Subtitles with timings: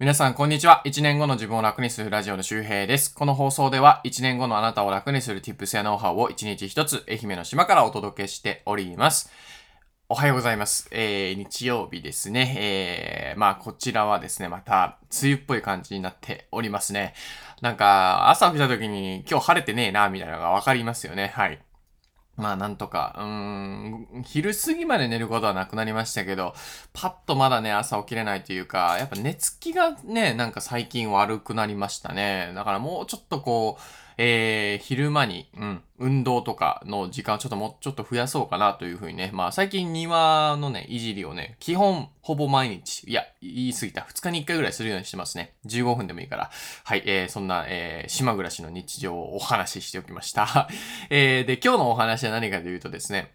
[0.00, 0.80] 皆さん、こんにちは。
[0.86, 3.14] 1年後の自分を楽にするラジオの周平です。
[3.14, 9.30] この放送では、1年後のあなたを楽にする tips やノウハウを1日1つ、愛媛の島からお届けしております。
[10.08, 10.88] おはようございます。
[10.90, 12.54] えー、日曜日ですね。
[12.56, 17.12] えー、まあ、こちらはですね、また、梅雨っぽい感じになっておりますね。
[17.60, 21.30] なんか、朝起きた時に、今日晴れてねえな、みたいなのがわかりますよね。
[21.34, 21.60] はい。
[22.40, 26.54] まあなんとか、うーん、昼過ぎまで寝ることはなくなりましたけど、
[26.92, 32.52] パッとまだね、朝起きれないというか、やっぱ寝つきがね、なんか最近悪くなりましたね。
[32.54, 33.82] だからもうちょっとこう、
[34.22, 45.54] えー、昼間に、うん、運動とかの時間をちょっともうちょっと増やそうかなというふうにね、まあ最近庭のね、いじりをね、基本ほぼ毎日、いや、言い過ぎた、2日に1回ぐらいするようにしてますね。
[45.64, 46.50] 15分でもいいから。
[46.84, 50.68] はい、えー、そんな、えー、島暮らしの日常をお話ししておきました。
[51.08, 53.32] えー、で、今日のお話は何かというとですね、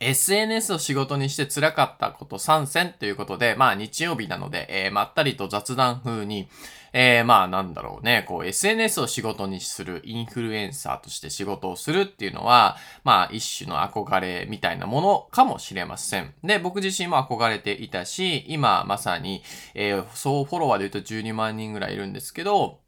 [0.00, 6.48] SNS を仕事にして辛かったこと参戦ということで、まあ日曜日なので、えー、まったりと雑談風に、
[6.94, 16.32] えー、まあなんだろうね、こう SNS を仕事にするインフルエンサーとして仕事をするっていうのは、まあ一種の憧れみたいなものかもしれません。
[16.42, 19.42] で、僕自身も憧れていたし、今まさに、
[19.74, 22.80] えー、総フォロワーで言うと12万人ぐらいいるんですけど、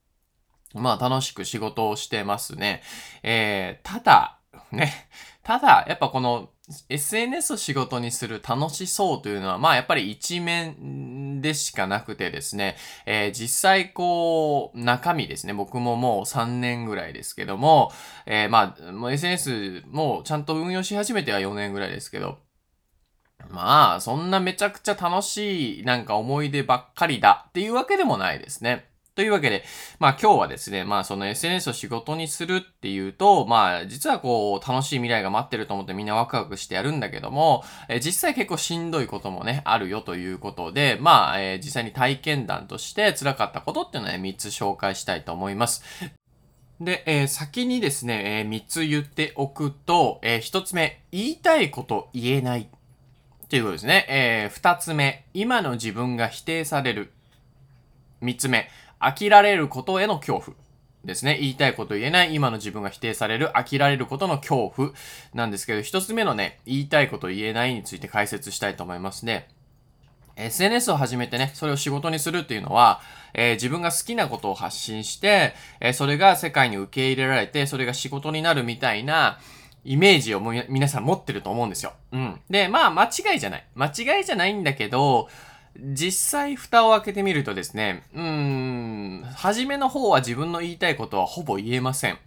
[0.75, 2.83] まあ楽しく仕事をしてますね。
[3.23, 4.39] えー、ただ、
[4.73, 5.09] ね、
[5.43, 6.51] ただ、やっぱこの
[6.89, 12.77] SNS を仕事にする楽しそうというのは、まあやっぱり一面でしかなくてですね、
[13.07, 17.91] えー、実際こう、中身ですね、僕ももう3年ぐらいですけども、
[18.25, 22.39] えー、まあ、SNS もちゃんと運用し始めては4年ぐらいですけど、
[23.51, 28.92] まあ、そんなめちゃくちゃ楽しいなんか思い出ばっかりだっていうわけでもないですね。
[29.15, 29.63] というわけで、
[29.99, 45.83] まあ今日はですね、まあその SNS を仕事にするっていうと、まあ実はこう楽しい未来が待ってると思ってみんなワクワクしてやるんだけども、え実際結構しんどいこともね、あるよということで、まあ、え、実際に体験談として辛かったことっていうのはね、3つ紹介したいと思います。
[46.81, 52.69] で、えー、先にですね、えー、3つ言っておくと、えー、1つ目、言いたいこと言えない。
[53.49, 54.07] ということですね。
[54.09, 57.13] えー、2つ目、今の自分が否定される。
[58.23, 58.69] 3つ目、
[59.03, 60.57] 飽きられることへの恐怖。
[61.05, 61.37] ですね。
[61.41, 64.91] 言いたいこと言えない、今の自分が否定される、飽きられることの恐怖
[65.35, 69.49] なんですけど、一つ目のね、言いたいこと言えないについて解説したいと思いますね。
[70.37, 73.01] SNS を始めてね、それを仕事にするっていうのは、
[73.35, 79.39] えー、自分が好きなことを発信して、えー、それが世界に受け入れられて、それが仕事になるみたいな、
[79.85, 81.93] イメージをも皆さん持ってると思うんですよ。
[82.13, 82.41] うん。
[82.49, 83.67] で、まあ、間違いじゃない。
[83.75, 85.29] 間違いじゃないんだけど、
[85.79, 92.19] 実際蓋を開けてみるとですね、うーん、初めの方は自分の言いたいことはほぼ言えません。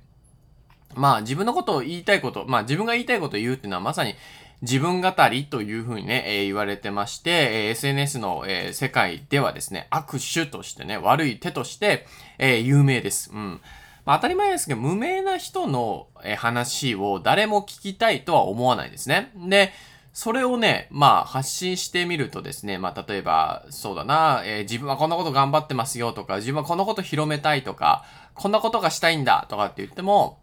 [0.95, 4.15] まあ自分のことを言いたいこと、まあ自分が言いたいことを言うっていうのはまさに
[4.61, 12.07] 自分語りというふうにね、えー、言われてまして、えー、SNS の、えー、世界ではですね、握手としてね、悪い手として、
[12.39, 13.31] え有名です。
[13.31, 13.61] うん。
[14.05, 19.31] まあ、当たり前ですけど、無名な人の、え話を誰も聞きたいとは思わないですね。
[19.35, 19.71] で、
[20.15, 30.39] それをね、まあ発信してみるとですね、まあ例えば、そうだな、えー、自分はこんなこと頑張ってますよとか、自分はこんなこと広めたいとか、こんなことがしたいんだとかって言っても、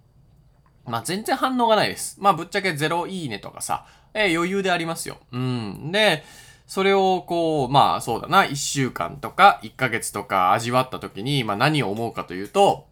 [0.84, 2.18] まあ全然反応がないです。
[2.20, 5.16] まあぶっちゃけ0いいねとかさ、えー、余裕でありますよ。
[5.32, 5.90] うん。
[5.90, 6.22] で、
[6.66, 12.88] それをこう、まあそうだな、1週間とか1ヶ月とか味わった時に、まあ何を思うかというと、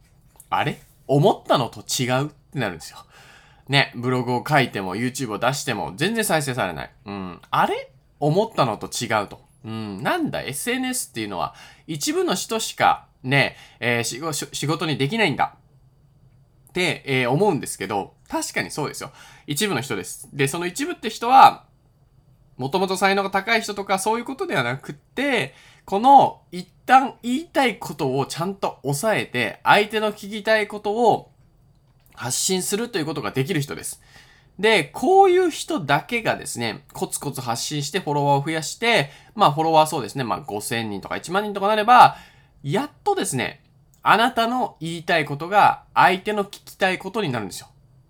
[0.48, 0.80] あれ？
[1.06, 2.28] 思ったのと違う？
[2.28, 3.04] ってなるんですよ。
[3.70, 6.90] ね、ブログを書いても YouTube を出しても全然再生されない。
[7.06, 7.40] うん。
[7.52, 7.92] あれ？
[8.18, 9.40] 思ったのと違うと。
[9.64, 10.02] うん。
[10.02, 11.54] なんだ、SNS っていうのは
[11.86, 15.54] 一部の人しかね、えー、仕事にできないんだ。
[16.70, 19.12] って、えー、思うんですけど、確かにそうですよ。
[19.46, 20.28] 一部の人です。
[20.32, 21.64] で、その一部って人は、
[22.56, 25.54] もともと才能が高い人とかそういうことではなくって、
[25.84, 31.29] この一旦言いたいことをちゃんと抑えて、相手の聞きたいことを
[32.20, 34.02] 発信するということができる人です。
[34.58, 42.18] で、こういう人だけがですね、コツコツ発信してフォロワーを増やして、まあフォロワーそうですね、まあ5000人とか1万人とかなれば、
[42.62, 43.62] やっとですね、
[44.02, 47.68] あなたの言いたいことが相手の聞きたいことになるんですよ。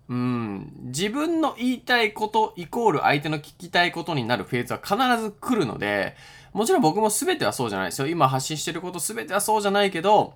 [0.09, 0.73] うん。
[0.87, 6.17] 自分の言いたいことイコール相手の聞きたいことになるフェーズは必ず来るので、
[6.51, 8.09] もちろん僕も全てはそうじゃないですよ。
[8.09, 10.33] 今発信してること全てはそうじゃないけど、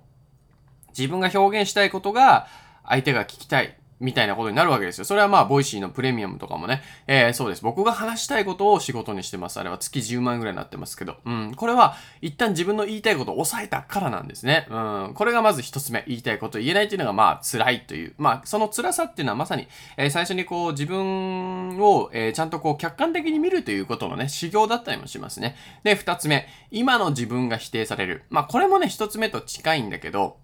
[0.96, 2.48] 自分が表現したいことが
[2.88, 3.76] 相手が聞きたい。
[3.98, 5.04] みたいなことになるわけですよ。
[5.04, 7.62] それはまあ、 Voicy のプレミアムとかもね、えー、そうです。
[7.62, 9.58] 僕が話したいことを仕事にしてます。
[9.58, 11.54] あれは月10万ぐらいになってますけど、うん。
[11.54, 14.66] これは、一旦自分の言いたいことを抑えたからなんですね。
[14.70, 14.74] う
[15.10, 15.12] ん。
[15.14, 16.04] これがまず一つ目。
[16.06, 18.14] 言いたいこと言えないっていうのが、まあ、辛いという。
[18.18, 19.66] まあ、その辛さっていうのはまさに、
[19.96, 25.56] えー、最初にこう、自分を、えー、ちゃんとこう、客観的に見るということのね、修行だったりもしますね。
[25.84, 26.46] で、二つ目。
[26.70, 28.24] 今の自分が否定される。
[28.28, 30.36] まあ、これもね、一つ目と近いんだけど、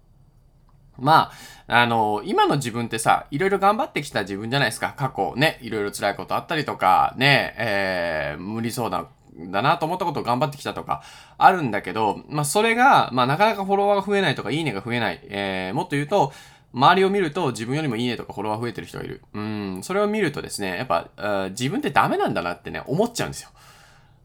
[0.97, 1.31] ま
[1.67, 4.93] あ、あの、今の自分ってさ、いろいろ頑張ってきた自分じゃないですか。
[4.95, 11.01] 過去ね、いろいろ辛いことあったりとか、ね、えー、無理そうな、だなと思ったことを頑張ってきたとか、
[11.37, 15.19] あるんだけど、まあ、それが、まあ、なかなかフォロワーが増えないとか、いいねが増えない。
[15.23, 16.31] えー、もっと言うと、
[16.73, 19.21] 周りを見ると自分よりもいいねとかフォロワー増えてる人がいる。
[19.33, 21.09] うん、それを見るとですね、やっぱ、
[21.51, 23.49] 自分ってダメなんだなってね、思っちゃうんですよ。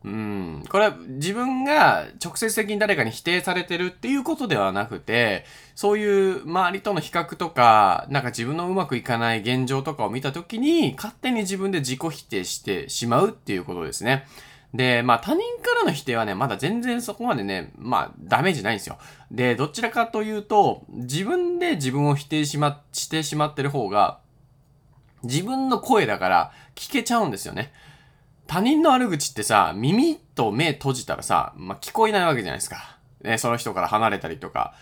[0.04, 0.64] うん。
[0.68, 14.26] これは自分が直接的に誰かに否定されてるっていうことではなくて、そういう周りとの比較とか、なんか自分のうまくいかない現状とかを見たときに、勝手に自分で自己否定してしまうっていうことですね。
[14.72, 18.98] で、まあ他人からの否定はね、まだ全然そこまでね、まあダメージないんですよ。
[19.30, 24.20] で、どちらかというと、自分で自分を否定しま、してしまってる方が、
[25.24, 27.72] 自分の声だから聞けちゃうんですよね。
[28.48, 32.98] 他人の悪口ってさ、耳と目閉じたらさ、まあ、聞こえないわけじゃないですか。
[33.22, 34.74] ね、その人から離れたりとか。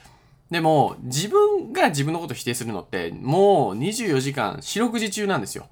[0.52, 5.66] でも、自分が自分のこと否定するのって、もう24時間四六時中なんですよ。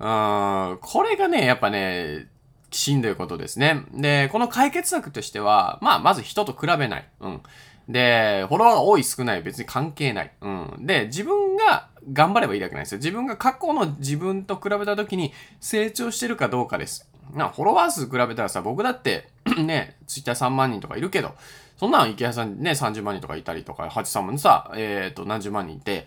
[0.00, 2.28] うん、これがね、やっぱね、
[2.70, 3.84] しんどいことですね。
[3.92, 7.08] で、この解決策としては、まあ、まず人と比べない。
[7.20, 7.42] うん。
[7.86, 10.32] で、フォロワーが多い少ない別に関係ない。
[10.40, 10.74] うん。
[10.80, 12.98] で、自分が頑張ればいいだけなんですよ。
[12.98, 17.10] 自分が過去の自分と比べた時に成長してるかどうかです。
[17.32, 19.28] な、フォロワー数比べたらさ、僕だって
[19.58, 21.34] ね、ツイッター3万人とかいるけど、
[21.76, 26.06] そんなん池谷さんね、30万人とかいたりとか、ハチさんもさ、えっ、ー、と、何十万人いて、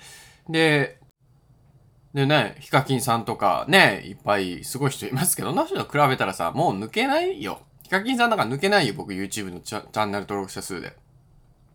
[0.49, 0.99] で、
[2.13, 7.59] でね、ヒカキンさんとかね、いっぱいすごい人いますけど、な人と比べたらさ、もう抜けないよ。
[7.83, 10.95] ヒカキンさんなんか抜けないよ、僕 YouTube のチャンネル登録者数で。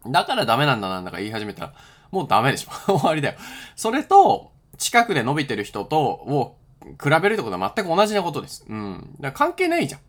[0.06, 1.74] だからダメなんだなんだか言い始めたら、
[2.12, 2.70] もうダメでしょ。
[2.98, 3.34] 終わりだよ。
[3.74, 6.56] それと、近くで伸びてる人と、を
[7.02, 8.64] 比べるってことは全く同じなことです。
[8.68, 9.16] うん。
[9.18, 10.00] だから関係ないじゃん。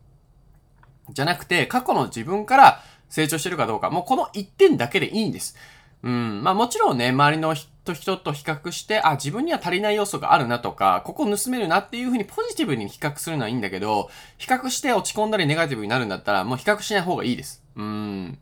[1.11, 5.55] じゃなくて、過去の自分から成長してるかどうか、もうこの一点だけでいいんです。
[6.03, 6.43] うん。
[6.43, 17.63] まあもちろんね、周りの人と人と比較して、あ、自分には足りない要素があるなとか、ここ盗めるなっていうふうにポジティブに比較するのはいいんだけど、比較して落ち込んだりネガティブになるんだったら、もう比較しない方がいいです。
[17.75, 18.39] うん。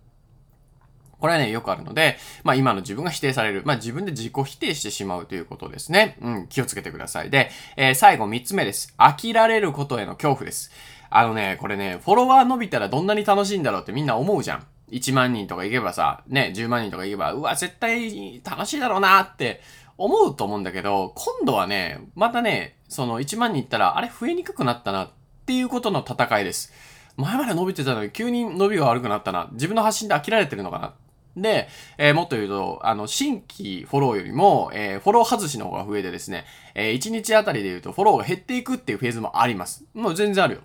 [1.22, 3.62] これはね、よくあるので、まあ今の自分が否定される。
[3.64, 6.18] まあ自分で自己否定してしまうということですね。
[6.20, 7.30] うん、気をつけてください。
[7.30, 8.94] で、えー、最後3つ目です。
[8.98, 10.72] 飽きられることへの恐怖です。
[11.12, 14.66] あのね、これね、フォロワー伸びたらどんなに楽しいんだろうってみんな思うじゃん。
[14.92, 19.62] 1万人とかいけばさ、ね、10万人とかいけば、うわ、絶対楽しいだろうなって
[19.98, 25.10] 思うと思うんだけど、今度はね、またね、その1万人いったら、あれ増えにくくなったなっ
[25.46, 26.74] ていうことの戦いです。
[27.18, 29.50] 前まで伸びてたのに急に伸びが悪くなったな。
[29.52, 30.94] 自分の発信で飽きられてるのかな
[31.36, 36.46] で、えー、もっと言うと、あの、新規フォローよりも、えー、フォロー外しの方が増えてですね、
[36.76, 39.86] えー、1日あたりで言うとフォローが減っていくっていうフェーズもあります。
[39.94, 40.62] もう全然あるよ。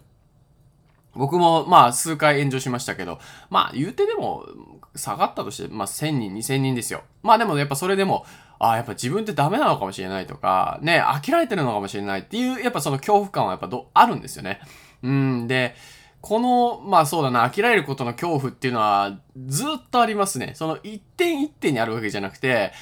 [1.16, 3.18] 僕も、まあ、数回炎上しましたけど、
[3.48, 4.46] まあ、言うてでも、
[4.94, 7.02] 下がったとして、まあ、1000人、2000人ですよ。
[7.22, 8.26] まあ、でも、やっぱそれでも、
[8.58, 14.60] ああ、やっぱ自分ってダメなのかもしれないとか、ね、飽きられてるのかもしれないっていう、やっぱその恐怖感はやっぱど、あるんですよね。
[15.02, 15.74] うん、で、
[16.20, 20.52] この、まあそうだな、飽きられることの恐怖っていうのはずっとありますね。
[20.54, 22.72] その一点一点にあるわけじゃなくて、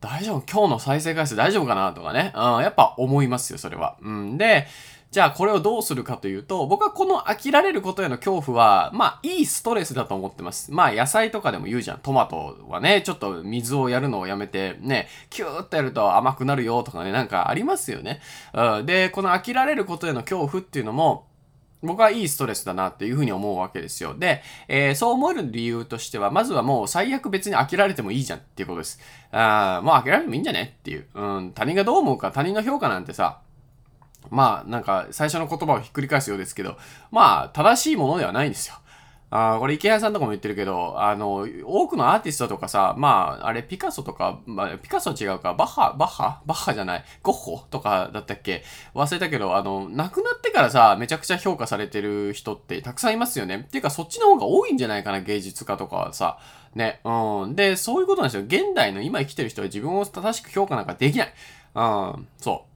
[0.00, 2.32] 大丈夫今日の再生回数大丈夫かなとかね。
[2.34, 3.96] うん、やっぱ思いますよ、それは。
[4.02, 4.36] うん。
[4.36, 4.66] で、
[5.10, 10.72] じゃあこれをどうするかというと、僕はこの飽きられることへの恐怖は、まあいいストレスだと思ってます。
[10.72, 11.98] まあ野菜とかでも言うじゃん。
[12.00, 18.20] トマトはね、ちょっと水をやるのをやめて、ね、キューッとやると甘くなるよとかね、なんかありますよね。
[18.52, 18.86] うん。
[18.86, 21.28] で、この飽きられることへの恐怖っていうのも、
[21.84, 24.14] 僕はいいストレスだなっていうふうに思うわけですよ。
[24.14, 29.00] で、えー、そう思える理由としては、まずはもう最悪別に飽きられてもいいじゃんっていうことです。
[29.32, 31.06] あもう飽きられてもいいんじゃねっていう。
[31.14, 33.40] うん、他人がどう思うか、他人の評価なんてさ、
[34.30, 36.76] まあ、なんか、最初の言葉をひっくり返すようですけど、
[37.10, 38.76] まあ、正しいものではないんですよ。
[39.30, 46.42] あこれ池谷さんとかも言ってるけど、あの、多くのアーティストとかさ、まあ、あれピカソとか、まあ、ピカソ違うか、バッハ、バッハ？
[46.46, 48.62] バッハじゃない、ゴッホとかだったっけ？
[48.94, 53.64] 忘れたけど、あの、亡くなってからさ、めちゃくちゃ評価されてる人ってたくさんいますよね。
[53.66, 56.38] っていうか、そっちの方が多いんじゃないかな、芸術家とかはさ。
[56.76, 57.56] ね、うん。
[57.56, 58.44] で、そういうことなんですよ。
[58.44, 61.34] 現代の今生きてる人は自分を正しく評価なんかできない。
[61.74, 62.73] うん、そう。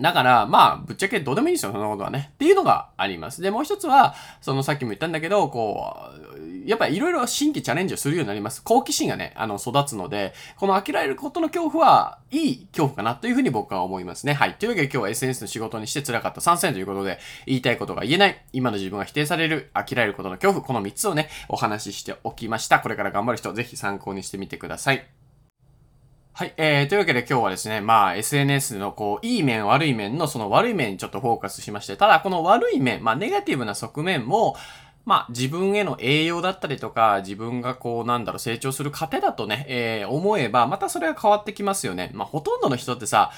[0.00, 2.30] だから、まあ、ぶっちゃけどうでもいいですよ、そんなことはね。
[2.34, 3.42] っていうのがあります。
[3.42, 5.94] で、もう一つは、そのさっきも言ったんだけど、こ
[6.36, 8.62] う、やっぱりいろいろ新規チャレンジをするようになります。
[8.62, 14.34] 好奇心がね、あの、育つので、この飽きられることの恐怖は、いい恐怖かなというふうに僕は思いますね。
[14.34, 14.54] はい。
[14.54, 22.80] というわけで今日は SNS の仕事にして辛かった参戦ということで、言いたいことが言えない、今の自分が否定される、飽きられることの恐怖、この3つをね、お話ししておきました。
[22.80, 25.17] これから頑張る人、ぜひ参考にしてみてください。
[26.38, 26.54] はい。
[26.56, 34.54] えー、というわけで今日はですね、まあ SNS のこう、いい面悪い面のその悪い面にちょっとフォーカスしまして、ただこの悪い面、まあネガティブな側面も、
[35.04, 42.12] まあ自分への栄養だったりとか、自分がこうなんだろう成長する糧だとね、えー、思えば、またそれは変わってきますよね。
[42.14, 43.32] まあほとんどの人ってさ、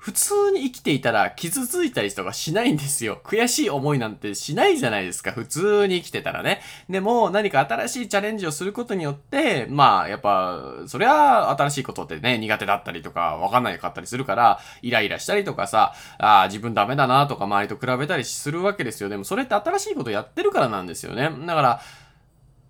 [0.00, 3.20] 普通に生きていたら傷ついたりとかしないんですよ。
[3.22, 5.30] 悔しい思いなんてしないじゃないですか。
[5.30, 6.62] 普通に生きてたらね。
[6.88, 19.10] でも何か新しいチャレンジをすることによって、まあやっぱ、そりゃ新しいことってね、苦手だったりとかわかんないかったりするから、イライラしたりとかさ、ああ、自分ダメだなとか周りと比べたりするわけですよ。
[19.10, 21.30] でもそれって新しいことやってるからなんですよね。
[21.46, 21.80] だから、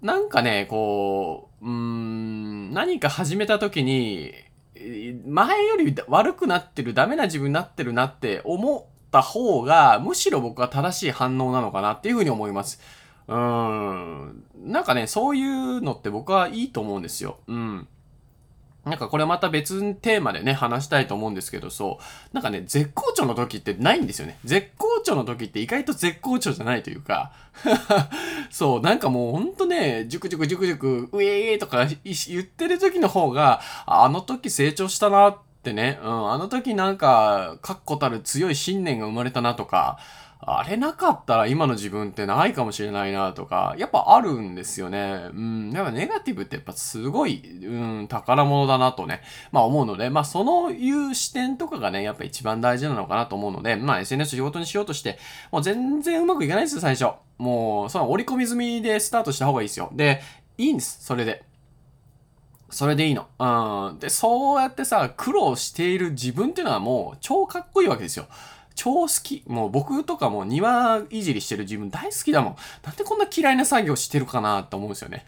[0.02, 4.34] なんかね、こう、うーん、何か始めた時に、
[5.26, 12.80] 前より悪くなってる、ダメな自分になってるなって思った方が、むしろ僕は正しい反応なのかなっていうふうに思います。
[13.28, 14.44] うーん。
[14.64, 17.38] なんかね、そういうのって僕はいいと思うんですよ。
[17.46, 17.88] うん。
[18.84, 22.34] なんかこれまた別テーマでね、話したいと思うんですけど、そう。
[22.34, 24.38] なんかね、絶好調の時ってないんですよね。
[24.44, 27.32] 絶好調の時って意外と絶好調じゃないというか、
[28.50, 39.98] そう、なんかもうほんとね、ジュクジュクジュクジュク、ウェーとか言ってる時の方が、あの時成長したなってね、うん、あの時なんか、確固たる強い信念が生まれたなとか、
[40.42, 45.28] あれなかったら今の自分ってないかもしれないなとか、やっぱあるんですよね。
[45.34, 45.70] うん。
[45.70, 49.20] やっぱネガティブってやっぱすごい、うん、宝物だなとね、
[49.52, 55.18] まあ思うので、まあそのいう視点とかがね、やっぱ一番大事なのかなと思うので、まあ SNS 仕事にしようとして、
[55.52, 57.14] もう全然うまくいかないですよ、最初。
[57.36, 59.90] もう、その折り込み済みでスタートした方がいいですよ。
[59.92, 60.22] で、
[60.56, 61.44] いいんです、それで。
[62.70, 63.26] それでいいの。
[63.38, 63.98] うん。
[63.98, 68.26] で、そうやってさ、苦労している自分っていうのはもう超かっこいいわけですよ。
[68.82, 69.42] 超好き。
[69.46, 72.56] もう僕とかも庭いじりしてる自分大好きだもん。
[72.82, 75.26] なんでこんな嫌いな作業してるかなって思うんですよね。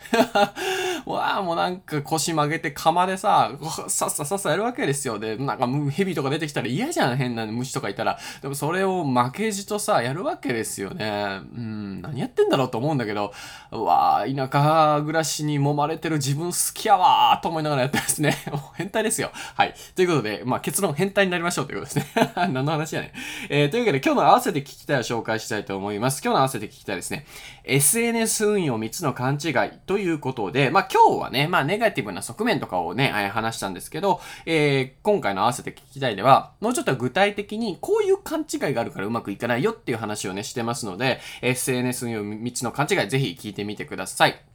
[1.06, 3.52] わあ、もうなんか腰曲げて釜でさ、
[3.88, 5.18] さっささっさやるわけですよ。
[5.18, 8.18] で、なんか蛇とか出てきたら嫌じゃん、変な虫とかいたら。
[8.40, 11.40] でもそれを負けじとさ、やるわけですよね。
[11.56, 13.32] うん、何やってんだろうと思うんだけど、
[13.70, 18.36] うわあ、田舎暮らしに揉まれてる自分好きやわーと思いながらやってますね。
[18.50, 19.30] もう変態ですよ。
[19.54, 19.74] はい。
[19.94, 22.32] ということで、まあ結論変態になりましょうということですね。
[22.36, 23.10] 何の話やねん。
[23.48, 26.22] えー、というわけで今日の合わせて聞きたいを紹介したいと思います。
[26.22, 27.26] 今日の合わせて聞きたいですね。
[27.64, 29.52] SNS 運用3つの勘違い
[29.86, 44.51] ということで、まあ今日はね、まあネガティブな側面とかをね、話したんですけど、えー、今回の合わせて聞きたいでは、もうちょっと具体的にこういう勘違いがあるからうまくいかないよっていう話をね、してますので、SNS 運用3つの勘違いぜひ聞いてみてください。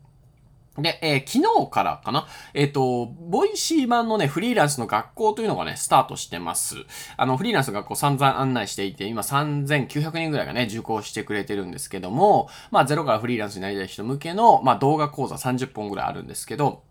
[0.77, 6.75] で、えー、昨日からかなえっ、ー、と、 Voicy 版のね、フリーランスの学校というのがね、スタートしてます。
[7.17, 16.83] あの、フリーランスの学校散々案内していて、今3900人ぐらいがね、受講してくれてるんですけども、まあ、ゼロからフリーランスになりたい人向けの、まあ、動画講座30本ぐらいあるんですけど、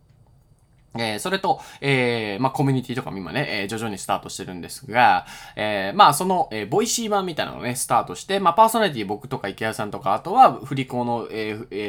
[0.99, 5.27] えー、それと、えー、まあ、コミュニティとかも今ね、えー、徐々にスタートしてるんですが、
[5.57, 11.87] えー、まあ、その、えー、 Voicy 版みたいなのをね、スタートして、まあ、パーソナリティ僕とか池谷さんとか、あとは、フリ校の、えー、え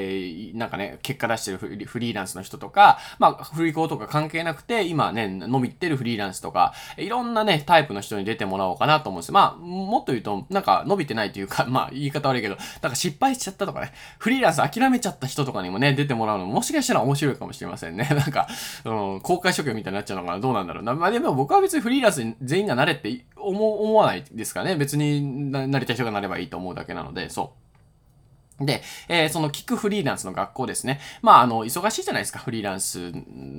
[0.53, 18.07] ー、なんかね、結果出してるフリーランスの人とか、まあ、フリ校とか関係なくて、今ね、伸びてるフリーランスとか、いろんなね、タイプの人に出てもらおうかなと思うんですまあ、もっと言うと、なんか伸びてないというか、まあ、言い方悪いけど、なんか失敗しちゃったとかね、フリーランス諦めちゃった人とかにもね、出てもらうのも、もしかしたら面白いかもしれませんね。
[18.11, 18.47] なんか、
[18.85, 20.39] うん、公開処刑みたいになっちゃうのかな？
[20.39, 20.83] どうなんだろう？
[20.83, 20.93] な。
[20.93, 24.75] まあでも僕は別にフリーランスに全員がなれって思思わないですかね。
[24.75, 27.67] 別になりたい人がなればいいと思うだけなので、そう。
[28.59, 30.99] で、えー、その聞くフリーランスの学校ですね。
[31.21, 32.39] まあ、あの、忙しいじゃないですか。
[32.39, 33.13] フリーランス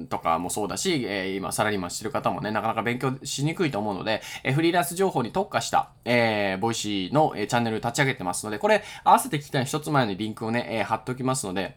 [0.09, 11.77] とかもそうだし、えー、今、サラリーマンしてる方もね、なかなか勉強しにくいと思うので、えー、フリーランス情報に特化した、えー、 Voicy の、えー、チャンネル立ち上げてますので、これ、合わせて聞きたい一つ前にリンクをね、えー、貼っておきますので、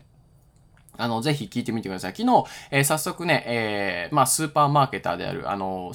[1.01, 2.13] あの、ぜひ聞いてみてください。
[2.15, 5.93] 昨日、えー、早速ね、えー、まあ、スーパーマーケターである、あの、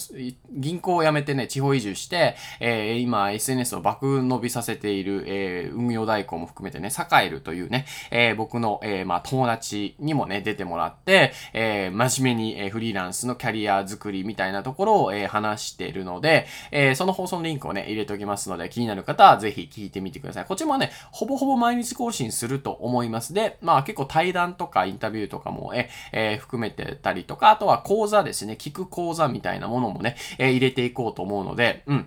[0.51, 20.45] 銀行を辞めてね、地方移住して、えー、今、SNS を爆伸びさせている、え、運用代行も含めてね、栄えるというね、え、僕の、え、まあ、友達にもね、出てもらって、え、真面目に、え、フリーランスのキャリア作りみたいなところを、え、話しているので、えー、その放送のリンクをね、入れておきますので、気になる方はぜひ聞いてみてください。
[20.45, 23.35] こっちもね、ほぼほぼ毎日更新すると思います。
[23.35, 32.07] で、まあ、結構対談とかイインタビューとかも、え、えー、含めてたりとか、あとは講座ですね、聞く講座みたいなものもね、えー、入れていこうと思うので、うん。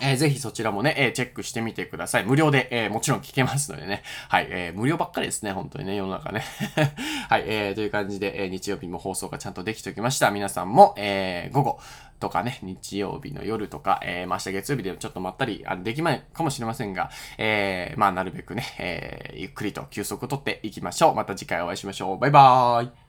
[0.00, 2.24] えー、ぜひそちらもね、えー、チェックしてみてください。
[2.24, 4.02] 無料で、えー、もちろん聞けますのでね。
[4.28, 6.42] はい、えー、無料ばっかりですね、本当にね、世の中ね。
[7.28, 10.30] はい、えー、という感じで、えー、日曜日も放送がちゃんとできておきました。
[10.30, 11.80] 皆さんも、えー、午後
[12.20, 21.14] とかね、日曜日の夜とか、えー、明日月曜日でちょっとまったり、あできないかもしれませんが、えー、まあ、なるべくね、えー、ゆっくりと休息をとっていきましょう。
[21.14, 22.18] また次回お会いしましょう。
[22.18, 23.01] バイバーイ。